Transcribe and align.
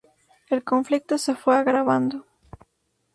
El 0.49 0.63
conflicto 0.63 1.19
se 1.19 1.35
fue 1.35 1.55
agravando. 1.55 2.25